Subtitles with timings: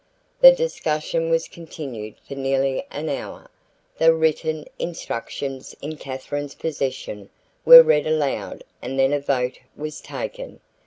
[0.39, 3.51] The discussion was continued for nearly an hour,
[3.99, 7.29] the written instructions in Katherine's possession
[7.65, 10.59] were read aloud and then a vote was taken.